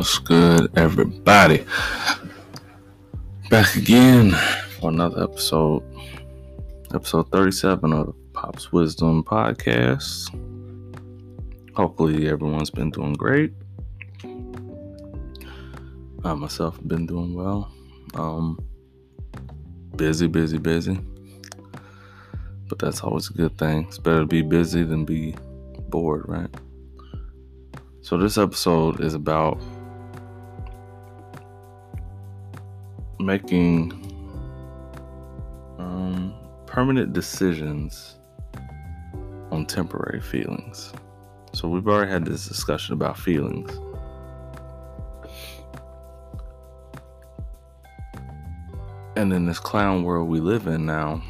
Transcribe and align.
What's 0.00 0.18
good, 0.18 0.78
everybody? 0.78 1.66
Back 3.50 3.76
again 3.76 4.30
for 4.80 4.88
another 4.88 5.24
episode, 5.24 5.82
episode 6.94 7.30
37 7.30 7.92
of 7.92 8.14
Pop's 8.32 8.72
Wisdom 8.72 9.22
Podcast. 9.22 10.30
Hopefully, 11.74 12.30
everyone's 12.30 12.70
been 12.70 12.90
doing 12.90 13.12
great. 13.12 13.52
I 16.24 16.32
myself 16.32 16.76
have 16.76 16.88
been 16.88 17.04
doing 17.04 17.34
well. 17.34 17.70
Um, 18.14 18.58
busy, 19.96 20.28
busy, 20.28 20.56
busy. 20.56 20.98
But 22.70 22.78
that's 22.78 23.02
always 23.02 23.28
a 23.28 23.34
good 23.34 23.58
thing. 23.58 23.84
It's 23.88 23.98
better 23.98 24.20
to 24.20 24.26
be 24.26 24.40
busy 24.40 24.82
than 24.82 25.04
be 25.04 25.34
bored, 25.90 26.24
right? 26.26 26.48
So, 28.00 28.16
this 28.16 28.38
episode 28.38 29.02
is 29.02 29.12
about 29.12 29.60
making 33.24 33.92
um, 35.78 36.34
permanent 36.66 37.12
decisions 37.12 38.18
on 39.50 39.66
temporary 39.66 40.20
feelings. 40.20 40.92
So, 41.52 41.68
we've 41.68 41.86
already 41.86 42.10
had 42.10 42.24
this 42.24 42.46
discussion 42.46 42.94
about 42.94 43.18
feelings. 43.18 43.70
And 49.16 49.32
in 49.32 49.44
this 49.46 49.58
clown 49.58 50.04
world 50.04 50.28
we 50.28 50.40
live 50.40 50.66
in 50.66 50.86
now, 50.86 51.20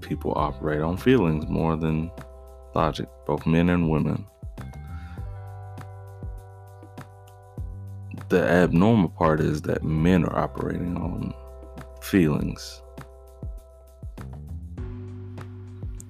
people 0.00 0.32
operate 0.36 0.82
on 0.82 0.96
feelings 0.96 1.48
more 1.48 1.76
than 1.76 2.10
logic, 2.74 3.08
both 3.26 3.46
men 3.46 3.70
and 3.70 3.88
women. 3.88 4.26
The 8.28 8.42
abnormal 8.42 9.10
part 9.10 9.40
is 9.40 9.62
that 9.62 9.84
men 9.84 10.24
are 10.24 10.38
operating 10.38 10.96
on 10.96 11.34
feelings 12.00 12.82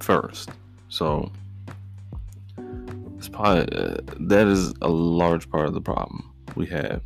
first. 0.00 0.50
So 0.88 1.30
it's 3.16 3.28
probably 3.28 3.62
uh, 3.76 3.96
that 4.20 4.46
is 4.46 4.72
a 4.82 4.88
large 4.88 5.50
part 5.50 5.66
of 5.66 5.74
the 5.74 5.80
problem 5.80 6.32
we 6.54 6.66
have. 6.66 7.02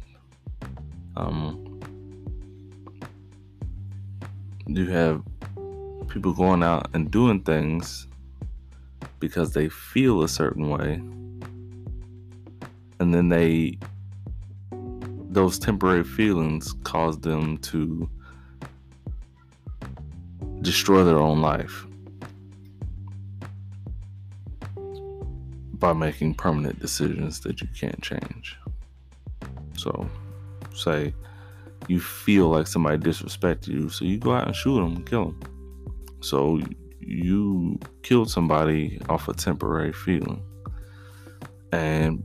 Um, 1.17 1.81
you 4.67 4.87
have 4.87 5.23
people 6.09 6.33
going 6.33 6.63
out 6.63 6.91
and 6.95 7.11
doing 7.11 7.41
things 7.41 8.07
because 9.21 9.53
they 9.53 9.69
feel 9.69 10.23
a 10.23 10.29
certain 10.29 10.69
way 10.69 11.01
and 13.01 13.15
then 13.15 13.29
they 13.29 13.79
those 15.31 15.59
temporary 15.59 16.05
feelings 16.05 16.75
cause 16.85 17.19
them 17.21 17.59
to 17.59 18.09
destroy 20.63 21.05
their 21.05 21.19
own 21.19 21.41
life 21.41 21.87
by 25.75 25.93
making 25.93 26.35
permanent 26.35 26.79
decisions 26.81 27.41
that 27.41 27.61
you 27.61 27.69
can't 27.79 28.03
change 28.03 28.57
so 29.77 30.09
say 30.75 31.13
you 31.87 32.01
feel 32.01 32.49
like 32.49 32.67
somebody 32.67 32.99
disrespected 32.99 33.69
you, 33.69 33.89
so 33.89 34.05
you 34.05 34.19
go 34.19 34.33
out 34.33 34.47
and 34.47 34.55
shoot 34.55 34.81
them, 34.81 35.05
kill 35.05 35.27
them. 35.27 35.41
So 36.21 36.61
you 37.01 37.79
killed 38.03 38.31
somebody 38.31 39.01
off 39.09 39.29
a 39.29 39.33
temporary 39.33 39.93
feeling, 39.93 40.43
and 41.73 42.23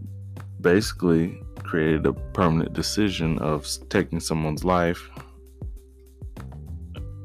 basically 0.59 1.39
created 1.63 2.05
a 2.05 2.13
permanent 2.13 2.73
decision 2.73 3.39
of 3.39 3.67
taking 3.89 4.19
someone's 4.19 4.63
life 4.63 5.09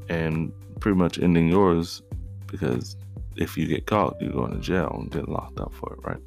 and 0.09 0.53
pretty 0.81 0.97
much 0.97 1.19
ending 1.19 1.49
yours 1.49 2.03
because 2.47 2.97
if 3.37 3.57
you 3.57 3.67
get 3.67 3.87
caught, 3.87 4.17
you're 4.21 4.33
going 4.33 4.53
to 4.53 4.59
jail 4.59 4.97
and 5.01 5.11
get 5.11 5.29
locked 5.29 5.61
up 5.61 5.73
for 5.75 5.95
it, 5.95 6.01
right? 6.03 6.23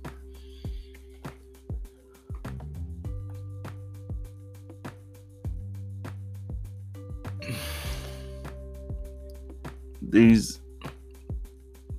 these 10.12 10.62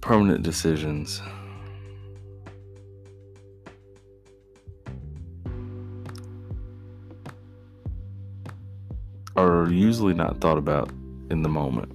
permanent 0.03 0.43
decisions 0.43 1.23
are 9.43 9.71
usually 9.71 10.15
not 10.15 10.41
thought 10.41 10.59
about 10.59 10.91
in 11.31 11.43
the 11.43 11.49
moment. 11.49 11.91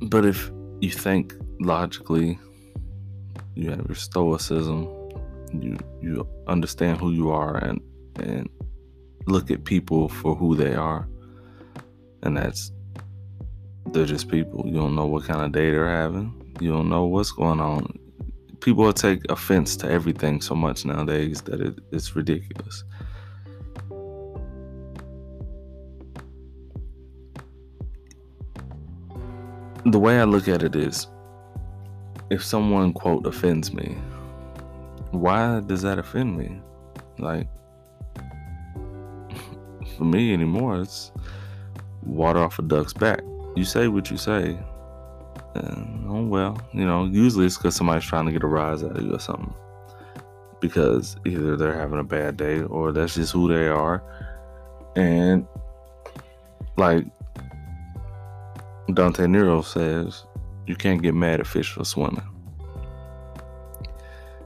But 0.00 0.24
if 0.24 0.50
you 0.80 0.90
think 0.90 1.34
logically, 1.60 2.38
you 3.54 3.70
have 3.70 3.86
your 3.86 3.94
stoicism, 3.94 4.88
you 5.52 5.78
you 6.00 6.26
understand 6.46 6.98
who 6.98 7.12
you 7.12 7.30
are 7.30 7.56
and 7.56 7.80
and 8.16 8.48
look 9.26 9.50
at 9.50 9.64
people 9.64 10.08
for 10.08 10.34
who 10.34 10.56
they 10.56 10.74
are. 10.74 11.08
And 12.22 12.36
that's 12.36 12.72
they're 13.86 14.06
just 14.06 14.28
people. 14.28 14.64
You 14.66 14.74
don't 14.74 14.94
know 14.94 15.06
what 15.06 15.24
kind 15.24 15.42
of 15.42 15.52
day 15.52 15.70
they're 15.70 15.88
having. 15.88 16.54
You 16.60 16.72
don't 16.72 16.88
know 16.88 17.04
what's 17.04 17.32
going 17.32 17.60
on. 17.60 17.98
People 18.60 18.92
take 18.92 19.20
offense 19.28 19.76
to 19.76 19.90
everything 19.90 20.40
so 20.40 20.54
much 20.54 20.84
nowadays 20.84 21.42
that 21.42 21.60
it, 21.60 21.78
it's 21.90 22.14
ridiculous. 22.14 22.84
The 29.86 29.98
way 29.98 30.20
I 30.20 30.24
look 30.24 30.48
at 30.48 30.62
it 30.62 30.76
is 30.76 31.08
if 32.30 32.44
someone, 32.44 32.92
quote, 32.92 33.26
offends 33.26 33.72
me, 33.72 33.96
why 35.10 35.60
does 35.60 35.82
that 35.82 35.98
offend 35.98 36.38
me? 36.38 36.60
Like, 37.18 37.48
for 39.96 40.04
me 40.04 40.32
anymore, 40.32 40.80
it's 40.80 41.12
water 42.04 42.40
off 42.40 42.58
a 42.58 42.62
duck's 42.62 42.92
back 42.92 43.22
you 43.54 43.64
say 43.64 43.88
what 43.88 44.10
you 44.10 44.16
say. 44.16 44.58
And, 45.54 46.06
oh 46.08 46.24
well, 46.24 46.60
you 46.72 46.84
know, 46.84 47.04
usually 47.04 47.46
it's 47.46 47.56
because 47.56 47.76
somebody's 47.76 48.04
trying 48.04 48.26
to 48.26 48.32
get 48.32 48.42
a 48.42 48.46
rise 48.46 48.82
out 48.82 48.96
of 48.96 49.02
you 49.02 49.14
or 49.14 49.18
something. 49.18 49.52
Because 50.60 51.16
either 51.26 51.56
they're 51.56 51.78
having 51.78 51.98
a 51.98 52.04
bad 52.04 52.36
day 52.36 52.62
or 52.62 52.92
that's 52.92 53.14
just 53.14 53.32
who 53.32 53.48
they 53.48 53.68
are. 53.68 54.02
And 54.96 55.46
like 56.76 57.04
Dante 58.94 59.26
Nero 59.26 59.62
says, 59.62 60.24
you 60.66 60.76
can't 60.76 61.02
get 61.02 61.14
mad 61.14 61.40
at 61.40 61.46
fish 61.46 61.72
for 61.72 61.84
swimming. 61.84 62.26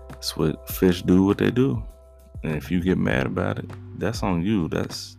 That's 0.08 0.36
what 0.36 0.68
fish 0.68 1.02
do 1.02 1.24
what 1.24 1.38
they 1.38 1.50
do. 1.50 1.82
And 2.42 2.54
if 2.54 2.70
you 2.70 2.80
get 2.80 2.98
mad 2.98 3.26
about 3.26 3.58
it, 3.58 3.70
that's 3.98 4.22
on 4.22 4.42
you. 4.42 4.68
That's 4.68 5.16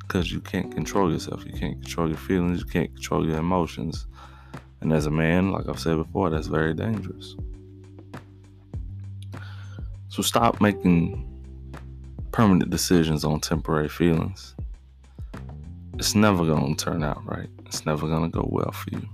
because 0.00 0.32
you 0.32 0.40
can't 0.40 0.74
control 0.74 1.12
yourself. 1.12 1.44
You 1.44 1.52
can't 1.52 1.80
control 1.80 2.08
your 2.08 2.16
feelings. 2.16 2.60
You 2.60 2.66
can't 2.66 2.92
control 2.94 3.26
your 3.26 3.38
emotions. 3.38 4.06
And 4.80 4.92
as 4.92 5.06
a 5.06 5.10
man, 5.10 5.52
like 5.52 5.68
I've 5.68 5.78
said 5.78 5.96
before, 5.96 6.30
that's 6.30 6.46
very 6.46 6.74
dangerous. 6.74 7.36
So 10.08 10.22
stop 10.22 10.60
making 10.60 11.26
permanent 12.32 12.70
decisions 12.70 13.24
on 13.24 13.40
temporary 13.40 13.88
feelings. 13.88 14.56
It's 15.94 16.14
never 16.14 16.44
going 16.44 16.74
to 16.74 16.84
turn 16.84 17.04
out 17.04 17.24
right. 17.24 17.48
It's 17.70 17.86
never 17.86 18.08
going 18.08 18.24
to 18.24 18.28
go 18.28 18.48
well 18.50 18.72
for 18.72 18.90
you. 18.90 19.08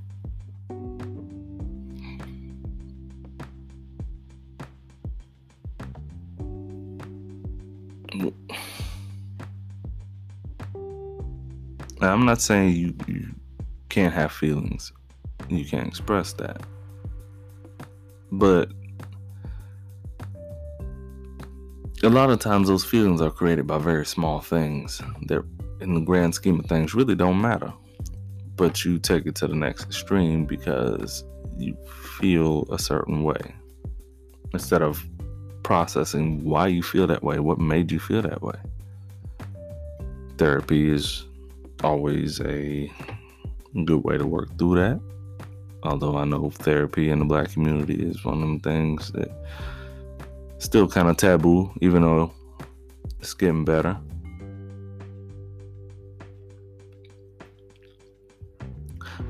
Now, 12.00 12.14
I'm 12.14 12.24
not 12.24 12.40
saying 12.40 12.74
you, 12.76 12.94
you 13.06 13.26
can't 13.90 14.14
have 14.14 14.32
feelings, 14.32 14.90
you 15.50 15.66
can't 15.66 15.86
express 15.86 16.32
that. 16.34 16.62
But 18.32 18.72
a 22.02 22.08
lot 22.08 22.30
of 22.30 22.38
times 22.40 22.68
those 22.68 22.84
feelings 22.84 23.20
are 23.20 23.30
created 23.30 23.66
by 23.66 23.76
very 23.76 24.06
small 24.06 24.40
things 24.40 25.02
that 25.26 25.44
in 25.82 25.92
the 25.92 26.00
grand 26.00 26.34
scheme 26.34 26.58
of 26.60 26.64
things 26.64 26.94
really 26.94 27.14
don't 27.14 27.38
matter 27.38 27.70
but 28.56 28.84
you 28.84 28.98
take 28.98 29.26
it 29.26 29.34
to 29.36 29.46
the 29.46 29.54
next 29.54 29.84
extreme 29.84 30.44
because 30.44 31.24
you 31.56 31.76
feel 32.18 32.66
a 32.70 32.78
certain 32.78 33.22
way 33.22 33.54
instead 34.52 34.82
of 34.82 35.04
processing 35.62 36.44
why 36.44 36.66
you 36.66 36.82
feel 36.82 37.06
that 37.06 37.22
way 37.22 37.38
what 37.38 37.58
made 37.58 37.90
you 37.90 37.98
feel 37.98 38.22
that 38.22 38.42
way 38.42 38.56
therapy 40.38 40.90
is 40.90 41.24
always 41.82 42.40
a 42.40 42.90
good 43.84 44.04
way 44.04 44.16
to 44.16 44.26
work 44.26 44.56
through 44.58 44.76
that. 44.76 45.00
Although 45.82 46.16
I 46.16 46.24
know 46.24 46.50
therapy 46.50 47.10
in 47.10 47.20
the 47.20 47.24
black 47.24 47.52
community 47.52 47.94
is 47.94 48.24
one 48.24 48.34
of 48.34 48.40
them 48.40 48.60
things 48.60 49.12
that 49.12 49.30
Still 50.58 50.88
kind 50.88 51.08
of 51.08 51.18
taboo, 51.18 51.70
even 51.82 52.00
though 52.00 52.32
it's 53.20 53.34
getting 53.34 53.64
better. 53.64 53.96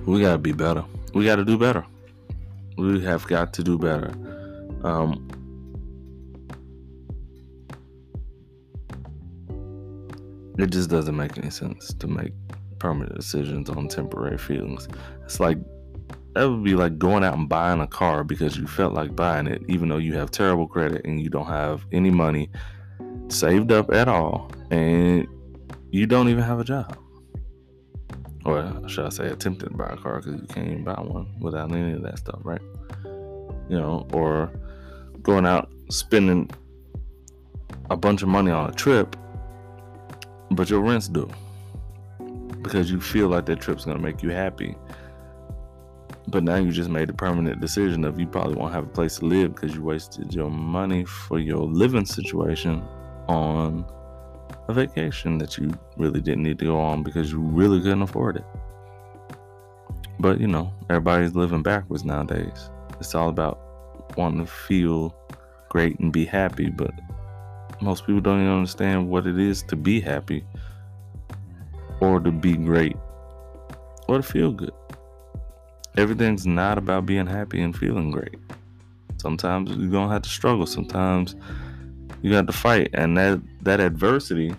We 0.06 0.20
gotta 0.20 0.38
be 0.38 0.52
better. 0.52 0.84
We 1.14 1.24
gotta 1.24 1.44
do 1.44 1.58
better. 1.58 1.84
We 2.78 3.02
have 3.02 3.26
got 3.26 3.52
to 3.54 3.64
do 3.64 3.76
better. 3.76 4.12
Um, 4.84 5.26
it 10.58 10.70
just 10.70 10.90
doesn't 10.90 11.16
make 11.16 11.36
any 11.36 11.50
sense 11.50 11.92
to 11.94 12.06
make 12.06 12.32
permanent 12.78 13.16
decisions 13.16 13.68
on 13.68 13.88
temporary 13.88 14.38
feelings. 14.38 14.86
It's 15.24 15.40
like 15.40 15.58
that 16.34 16.48
would 16.48 16.62
be 16.62 16.74
like 16.74 16.98
going 16.98 17.24
out 17.24 17.36
and 17.36 17.48
buying 17.48 17.80
a 17.80 17.86
car 17.86 18.22
because 18.22 18.56
you 18.56 18.66
felt 18.66 18.92
like 18.92 19.16
buying 19.16 19.46
it, 19.46 19.62
even 19.68 19.88
though 19.88 19.96
you 19.96 20.14
have 20.14 20.30
terrible 20.30 20.68
credit 20.68 21.02
and 21.04 21.20
you 21.20 21.30
don't 21.30 21.46
have 21.46 21.84
any 21.92 22.10
money 22.10 22.48
saved 23.28 23.72
up 23.72 23.90
at 23.92 24.06
all, 24.06 24.52
and 24.70 25.26
you 25.90 26.06
don't 26.06 26.28
even 26.28 26.44
have 26.44 26.60
a 26.60 26.64
job. 26.64 26.96
Or 28.46 28.88
should 28.88 29.04
I 29.04 29.08
say, 29.08 29.26
attempted 29.26 29.70
to 29.70 29.76
buy 29.76 29.88
a 29.88 29.96
car 29.96 30.20
because 30.20 30.40
you 30.40 30.46
can't 30.46 30.68
even 30.68 30.84
buy 30.84 30.94
one 30.94 31.26
without 31.40 31.72
any 31.72 31.94
of 31.94 32.02
that 32.02 32.18
stuff, 32.18 32.38
right? 32.44 32.62
You 33.68 33.76
know, 33.76 34.06
or 34.12 34.52
going 35.22 35.44
out 35.44 35.68
spending 35.90 36.48
a 37.90 37.96
bunch 37.96 38.22
of 38.22 38.28
money 38.28 38.52
on 38.52 38.70
a 38.70 38.72
trip, 38.72 39.16
but 40.52 40.70
your 40.70 40.80
rent's 40.80 41.08
due 41.08 41.28
because 42.62 42.88
you 42.88 43.00
feel 43.00 43.28
like 43.28 43.46
that 43.46 43.60
trip's 43.60 43.84
gonna 43.84 43.98
make 43.98 44.22
you 44.22 44.30
happy. 44.30 44.76
But 46.28 46.44
now 46.44 46.56
you 46.56 46.70
just 46.70 46.88
made 46.88 47.10
a 47.10 47.12
permanent 47.12 47.60
decision 47.60 48.04
of 48.04 48.18
you 48.20 48.28
probably 48.28 48.54
won't 48.54 48.72
have 48.72 48.84
a 48.84 48.88
place 48.88 49.16
to 49.16 49.26
live 49.26 49.54
because 49.56 49.74
you 49.74 49.82
wasted 49.82 50.32
your 50.32 50.50
money 50.50 51.04
for 51.04 51.40
your 51.40 51.64
living 51.64 52.06
situation 52.06 52.82
on 53.28 53.84
a 54.68 54.72
vacation 54.72 55.38
that 55.38 55.56
you 55.56 55.70
really 55.96 56.20
didn't 56.20 56.42
need 56.42 56.58
to 56.58 56.64
go 56.64 56.78
on 56.78 57.02
because 57.02 57.30
you 57.30 57.40
really 57.40 57.80
couldn't 57.80 58.02
afford 58.02 58.36
it. 58.36 58.44
But 60.18 60.40
you 60.40 60.46
know, 60.46 60.72
everybody's 60.88 61.34
living 61.34 61.62
backwards 61.62 62.04
nowadays. 62.04 62.70
It's 63.00 63.14
all 63.14 63.28
about 63.28 64.16
wanting 64.16 64.44
to 64.44 64.50
feel 64.50 65.14
great 65.68 65.98
and 66.00 66.12
be 66.12 66.24
happy, 66.24 66.70
but 66.70 66.92
most 67.80 68.06
people 68.06 68.20
don't 68.20 68.40
even 68.40 68.52
understand 68.52 69.08
what 69.08 69.26
it 69.26 69.38
is 69.38 69.62
to 69.64 69.76
be 69.76 70.00
happy 70.00 70.44
or 72.00 72.20
to 72.20 72.30
be 72.30 72.56
great 72.56 72.96
or 74.08 74.18
to 74.18 74.22
feel 74.22 74.52
good. 74.52 74.72
Everything's 75.96 76.46
not 76.46 76.78
about 76.78 77.06
being 77.06 77.26
happy 77.26 77.60
and 77.60 77.76
feeling 77.76 78.10
great. 78.10 78.36
Sometimes 79.18 79.70
you're 79.70 79.90
gonna 79.90 80.12
have 80.12 80.22
to 80.22 80.28
struggle. 80.28 80.66
Sometimes 80.66 81.34
you 82.22 82.30
got 82.30 82.46
to 82.46 82.52
fight, 82.52 82.90
and 82.92 83.16
that 83.16 83.40
that 83.66 83.80
adversity 83.80 84.54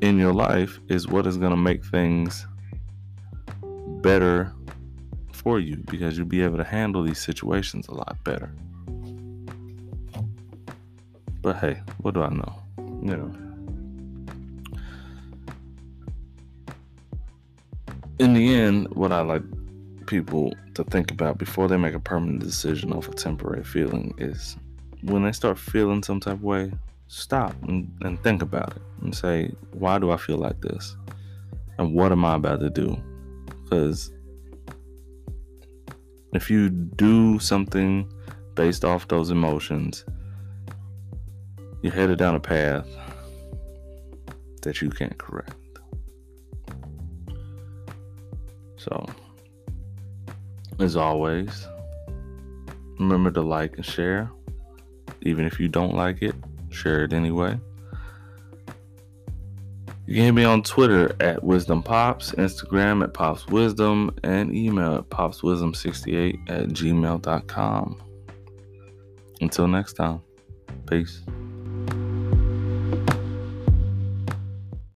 in 0.00 0.18
your 0.18 0.32
life 0.32 0.80
is 0.88 1.06
what 1.06 1.26
is 1.26 1.36
gonna 1.36 1.58
make 1.58 1.84
things 1.84 2.46
better 4.00 4.50
for 5.30 5.60
you 5.60 5.76
because 5.90 6.16
you'll 6.16 6.26
be 6.26 6.40
able 6.40 6.56
to 6.56 6.64
handle 6.64 7.02
these 7.02 7.22
situations 7.22 7.86
a 7.88 7.92
lot 7.92 8.16
better. 8.24 8.50
But 11.42 11.56
hey, 11.56 11.82
what 11.98 12.14
do 12.14 12.22
I 12.22 12.30
know? 12.30 12.58
You 12.78 13.16
know. 13.18 13.34
In 18.18 18.32
the 18.32 18.54
end, 18.54 18.88
what 18.94 19.12
I 19.12 19.20
like 19.20 19.42
people 20.06 20.54
to 20.72 20.84
think 20.84 21.10
about 21.10 21.36
before 21.36 21.68
they 21.68 21.76
make 21.76 21.94
a 21.94 22.00
permanent 22.00 22.42
decision 22.42 22.90
of 22.94 23.06
a 23.06 23.12
temporary 23.12 23.64
feeling 23.64 24.14
is 24.16 24.56
when 25.04 25.24
they 25.24 25.32
start 25.32 25.58
feeling 25.58 26.02
some 26.02 26.20
type 26.20 26.34
of 26.34 26.42
way, 26.42 26.72
stop 27.08 27.54
and, 27.64 27.90
and 28.02 28.22
think 28.22 28.42
about 28.42 28.74
it 28.76 28.82
and 29.02 29.14
say, 29.14 29.52
why 29.72 29.98
do 29.98 30.10
I 30.10 30.16
feel 30.16 30.38
like 30.38 30.60
this? 30.60 30.96
And 31.78 31.94
what 31.94 32.12
am 32.12 32.24
I 32.24 32.36
about 32.36 32.60
to 32.60 32.70
do? 32.70 32.96
Because 33.62 34.12
if 36.32 36.50
you 36.50 36.70
do 36.70 37.38
something 37.38 38.10
based 38.54 38.84
off 38.84 39.08
those 39.08 39.30
emotions, 39.30 40.04
you're 41.82 41.92
headed 41.92 42.18
down 42.18 42.34
a 42.34 42.40
path 42.40 42.86
that 44.62 44.80
you 44.80 44.88
can't 44.88 45.18
correct. 45.18 45.54
So, 48.76 49.06
as 50.78 50.96
always, 50.96 51.66
remember 52.98 53.30
to 53.32 53.42
like 53.42 53.76
and 53.76 53.84
share. 53.84 54.30
Even 55.24 55.46
if 55.46 55.58
you 55.58 55.68
don't 55.68 55.94
like 55.94 56.22
it, 56.22 56.34
share 56.70 57.04
it 57.04 57.12
anyway. 57.12 57.58
You 60.06 60.16
can 60.16 60.24
hit 60.24 60.32
me 60.32 60.44
on 60.44 60.62
Twitter 60.62 61.16
at 61.20 61.42
Wisdom 61.42 61.82
Pops, 61.82 62.32
Instagram 62.32 63.02
at 63.02 63.14
Pops 63.14 63.46
Wisdom, 63.46 64.14
and 64.22 64.54
email 64.54 64.96
at 64.96 65.08
popswisdom68 65.08 66.50
at 66.50 66.68
gmail.com. 66.68 68.02
Until 69.40 69.66
next 69.66 69.94
time, 69.94 70.20
peace. 70.86 71.22